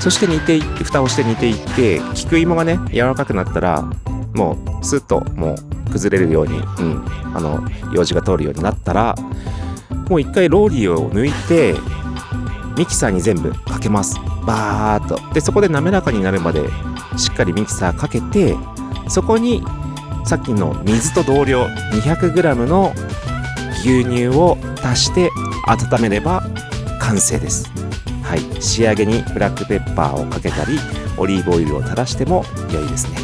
[0.00, 3.84] そして煮ていって蓋をして煮ていって菊芋がね柔らかくなったら
[4.38, 5.56] もうスッとも
[5.88, 7.60] う崩れるように、うん、あの
[7.92, 9.16] 用事が通るようになったら
[10.08, 11.74] もう一回ローリエを抜いて
[12.76, 14.20] ミキサーに全部かけます。
[14.46, 15.34] バーっと。
[15.34, 16.62] でそこで滑らかになるまで
[17.16, 18.56] しっかりミキサーかけて
[19.08, 19.64] そこに
[20.24, 22.94] さっきの水と同量 200g の
[23.80, 25.30] 牛乳を足して
[25.66, 26.44] 温めれば
[27.00, 27.68] 完成です。
[28.22, 28.62] はい。
[28.62, 30.78] 仕上げにブラックペッパーをかけたり
[31.16, 33.17] オリーブオイルを垂らしても良いですね。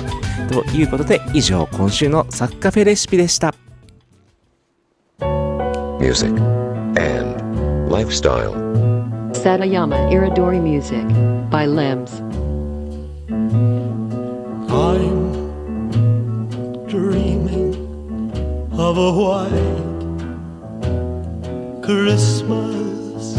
[0.49, 3.55] ということで以上今週のサッカフェレシピでした
[5.21, 6.41] 「ミュージック・
[7.01, 8.51] アンド・ライフスタイル」
[9.35, 11.13] 「サダヤマ・イラドリ・ミュージック」
[11.55, 12.23] by Lambs
[14.69, 15.33] I'm
[16.89, 17.75] dreaming
[18.73, 19.95] of a white
[21.83, 23.37] Christmas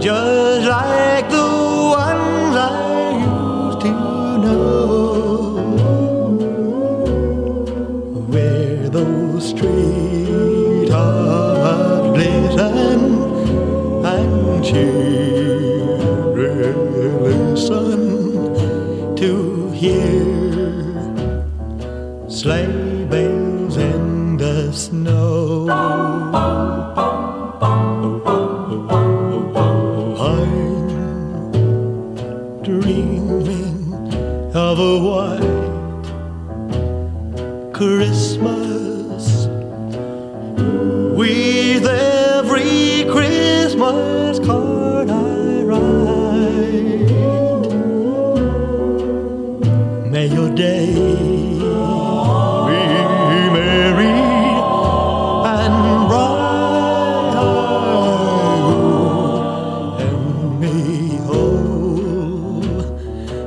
[0.00, 3.15] just like the ones I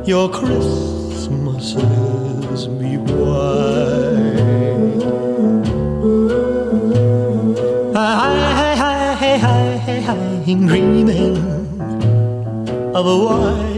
[0.09, 1.81] your Christmases
[2.79, 4.09] be white.
[7.93, 11.37] Hi, hi, hi, hi, hi, hi, I'm dreaming
[12.95, 13.68] of a white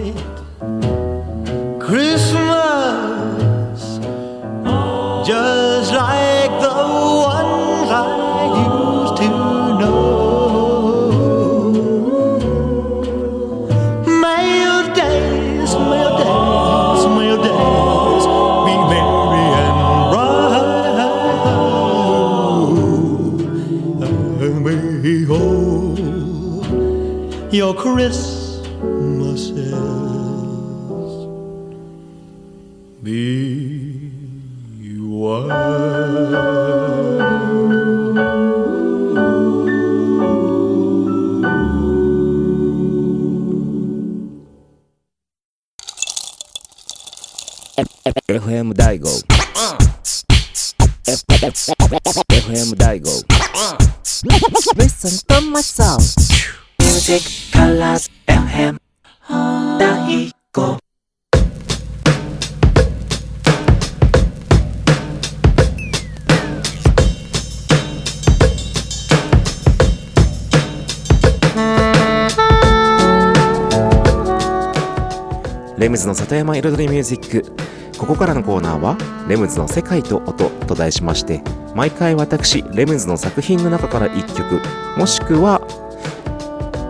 [76.51, 77.71] ムズの里山彩りミュージック。
[77.97, 78.97] ここからのコーナーは
[79.29, 81.43] 「レムズの世界と音」と題しまして
[81.75, 84.59] 毎回私レムズの作品の中から1曲
[84.97, 85.61] もしくは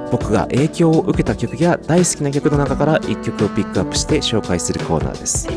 [0.09, 5.47] 僕が影響を受けた曲や大好きな曲の中から1曲をピックアップして紹介するコーナーです。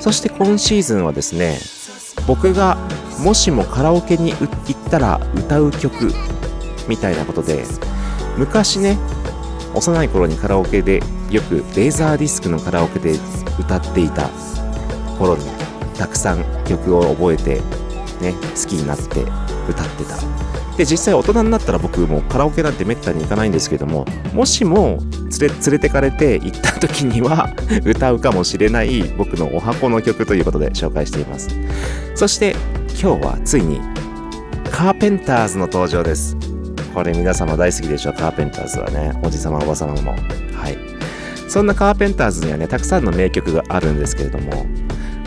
[0.00, 1.58] そして今シーズンはですね
[2.26, 2.76] 僕が
[3.20, 6.12] もしもカラオケに行ったら歌う曲
[6.88, 7.64] みたいなことで
[8.36, 8.98] 昔ね
[9.74, 13.14] 幼い頃にカラオケでよくレーザーディスクのカラオケで
[13.58, 14.28] 歌っていた
[15.18, 15.44] 頃に
[15.96, 17.56] たくさん曲を覚えて
[18.20, 19.22] ね好きになって
[19.68, 20.18] 歌ってた。
[20.76, 24.98] で実際大人になったら僕もカラオケなんてめったに行かないんですけどももしも
[25.40, 27.52] 連れ連れてかれて行った時には
[27.84, 31.48] 歌うかもしれない僕のお箱の曲ということで紹介しています。
[32.14, 32.54] そして
[32.90, 33.80] 今日はついに
[34.70, 36.36] カーペンターズの登場です。
[36.94, 40.12] これ皆様大好きでしょカーペンターズはねおじさまおばさまも。
[40.54, 40.87] はい。
[41.48, 44.66] そんなカーペンターズにはねたくさんの名曲があるんですけれども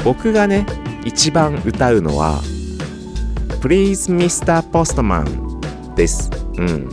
[0.03, 0.65] 僕がね
[1.03, 2.41] 一番歌うのは
[3.61, 4.61] Please Mr.
[4.71, 6.31] Postman です。
[6.57, 6.89] うん。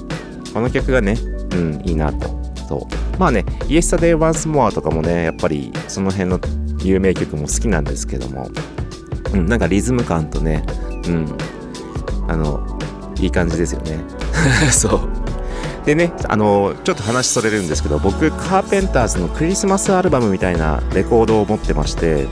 [0.53, 1.17] この曲がね
[1.53, 2.29] うんいいなと。
[2.69, 3.19] そう。
[3.19, 6.41] まあね Yesterday Once More とかもねやっぱりその辺の
[6.83, 8.51] 有名曲も好きなんですけども
[9.33, 10.65] うんなんかリズム感とね
[11.07, 11.37] うん。
[12.29, 12.79] あの
[13.19, 13.99] いい感じですよね。
[14.71, 15.18] そう。
[15.89, 22.27] でねあのちょっと話それるんですけど僕カーペンターズのクリスマスアルバムみたいなレコードを持ってまして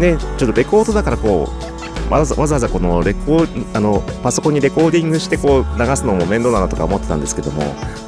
[0.00, 1.48] ねちょっとレコードだからこ
[2.10, 7.62] うわざわざこのレコあのパソコンにレコーディングしてこう流すのも面倒だなとか思ってたんですけども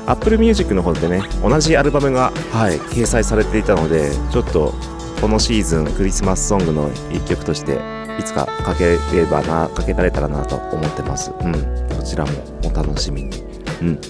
[0.09, 4.75] Apple Music の方でね同じアルバムが、はい、掲載されていたのでちょっと
[5.21, 7.79] このシーズンクリスマスソングの一曲として
[8.19, 11.31] いつかかければなかけられたらなと思ってます。
[11.31, 11.53] うん
[11.97, 12.33] こちらも
[12.65, 13.46] お楽しみに。
[13.81, 14.01] うん。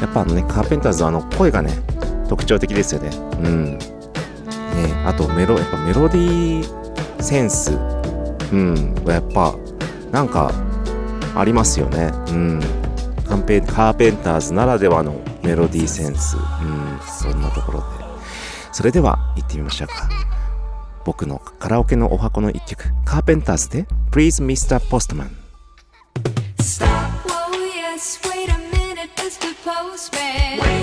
[0.00, 1.72] やっぱあのねカーペンターズはあの声がね
[2.28, 3.10] 特徴的ですよね。
[3.42, 3.78] うん。
[3.78, 3.78] ね
[5.04, 7.72] あとメロやっぱメロディーセンス。
[8.52, 8.94] うん。
[9.06, 9.54] やっぱ
[10.10, 10.52] なんか
[11.34, 12.12] ありますよね。
[12.28, 12.60] うん。
[13.28, 16.36] カンペカーペンターズならではのメロディーセンス。
[16.36, 17.00] うん。
[17.06, 17.86] そんなところで。
[18.72, 20.08] それでは行ってみましょうか。
[21.04, 24.78] 僕のカラオケのお箱の一曲カーペンターズで Please Mr.
[24.78, 25.30] Postman
[29.64, 30.79] Postman.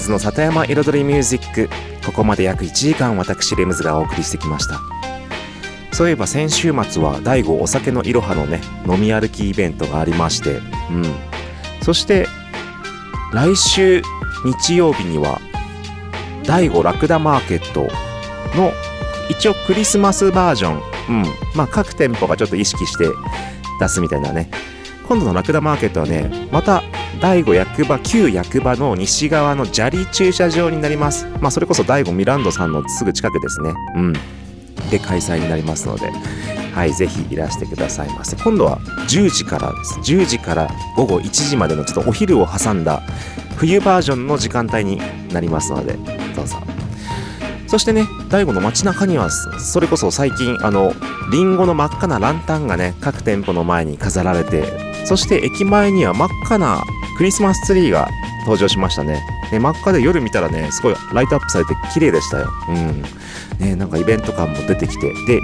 [0.00, 1.68] ズの里山彩りミュージック。
[2.04, 4.80] ここまで約1時間私レムズがお送りしてきました。
[5.92, 10.60] そういえば先週末は第5お酒のいろはのね飲み歩きイベントがありまして。
[10.90, 11.04] うん。
[11.82, 12.26] そして
[13.32, 14.02] 来週
[14.44, 15.40] 日曜日には
[16.44, 17.82] 第5ラクダマーケット
[18.56, 18.72] の
[19.28, 20.82] 一応クリスマスバージョン。
[21.08, 21.24] うん。
[21.54, 23.04] まあ各店舗がちょっと意識して
[23.78, 24.50] 出すみたいなね。
[25.06, 26.82] 今度のラクダマーケットはねまた
[27.20, 31.26] 第5役場旧役場の西側の砂利駐車場になります。
[31.40, 33.72] まあそれこそ第5ミランドさんのすぐ近くですね。
[33.96, 34.12] うん。
[34.90, 36.10] で開催になりますので。
[36.72, 38.36] はいぜひいらしてくださいませ。
[38.36, 39.98] 今度は10時からです。
[40.00, 43.02] 10時から午後1時までのちょっとお昼を挟んだ
[43.56, 45.00] 冬バージョンの時間帯に
[45.32, 45.94] なりますので
[46.34, 46.56] どうぞ。
[47.66, 50.92] そしてね、大悟の街中には、それこそ最近、あの、
[51.30, 54.64] リンゴの真っ赤なランタンがね、各店舗の前に飾られて、
[55.04, 56.82] そして駅前には真っ赤な
[57.20, 58.08] クリスマスツリーが
[58.46, 59.22] 登場しましたね。
[59.52, 62.48] ね真っ赤で夜見たらね、すごいライトアップされて綺麗でしたよ。
[62.66, 63.02] うん。
[63.58, 65.42] ね、なんかイベント感も出てきて、で、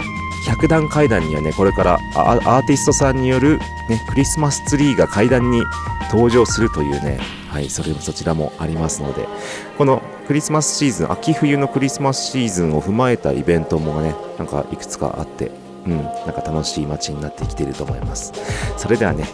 [0.49, 3.59] 100段階段にはね、これからアーティストさんによる、
[3.91, 5.63] ね、クリスマスツリーが階段に
[6.11, 7.19] 登場するというね、
[7.51, 9.29] はい、それもそちらもありますので、
[9.77, 15.51] このクリスマスシーズン、秋冬のクリスマスシーズンを踏まえたイベントもね、なんかいくつかあって、
[15.85, 18.33] うん、なんか楽しい街になってきていると思います。
[18.79, 19.27] それではね、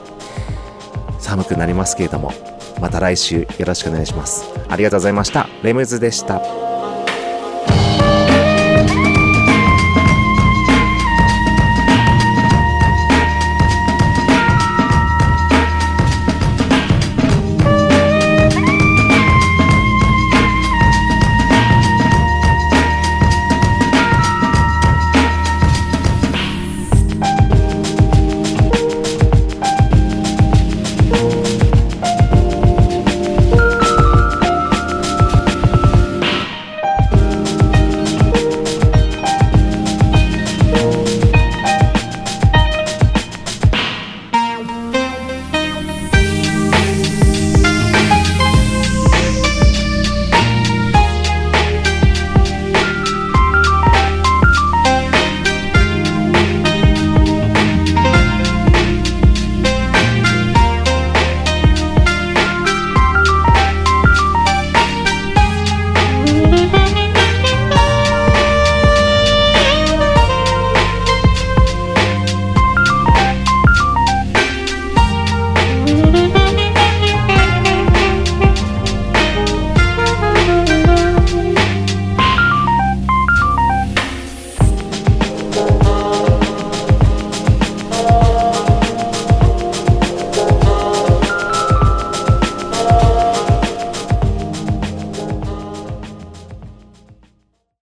[1.23, 2.33] 寒くなりますけれども、
[2.81, 4.45] また来週よろしくお願いします。
[4.69, 5.49] ありがとうございました。
[5.63, 6.62] レムズでした。